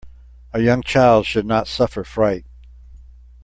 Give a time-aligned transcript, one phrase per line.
[0.51, 2.43] A young child should not suffer fright.